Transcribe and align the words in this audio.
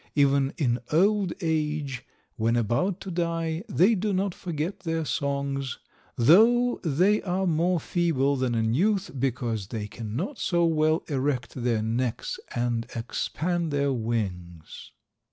Even 0.15 0.51
in 0.57 0.79
old 0.91 1.31
age, 1.41 2.03
when 2.35 2.55
about 2.55 2.99
to 3.01 3.11
die, 3.11 3.63
they 3.69 3.93
do 3.93 4.13
not 4.13 4.33
forget 4.33 4.79
their 4.79 5.05
songs, 5.05 5.77
though 6.15 6.79
they 6.83 7.21
are 7.21 7.45
more 7.45 7.79
feeble 7.79 8.35
than 8.35 8.55
in 8.55 8.73
youth, 8.73 9.11
because 9.19 9.67
they 9.67 9.87
cannot 9.87 10.39
so 10.39 10.65
well 10.65 11.03
erect 11.07 11.53
their 11.53 11.83
necks 11.83 12.39
and 12.55 12.87
expand 12.95 13.69
their 13.69 13.93
wings. 13.93 14.91